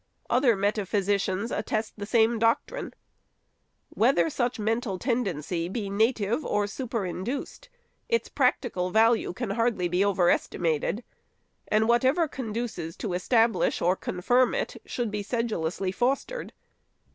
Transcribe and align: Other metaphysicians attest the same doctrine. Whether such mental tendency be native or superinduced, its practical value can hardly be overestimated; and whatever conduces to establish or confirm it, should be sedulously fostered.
Other 0.31 0.55
metaphysicians 0.55 1.51
attest 1.51 1.93
the 1.95 2.07
same 2.07 2.39
doctrine. 2.39 2.95
Whether 3.89 4.31
such 4.31 4.57
mental 4.57 4.97
tendency 4.97 5.69
be 5.69 5.91
native 5.91 6.43
or 6.43 6.65
superinduced, 6.65 7.69
its 8.09 8.27
practical 8.27 8.89
value 8.89 9.31
can 9.31 9.51
hardly 9.51 9.87
be 9.87 10.03
overestimated; 10.03 11.03
and 11.67 11.87
whatever 11.87 12.27
conduces 12.27 12.95
to 12.97 13.13
establish 13.13 13.79
or 13.79 13.95
confirm 13.95 14.55
it, 14.55 14.81
should 14.87 15.11
be 15.11 15.21
sedulously 15.21 15.91
fostered. 15.91 16.51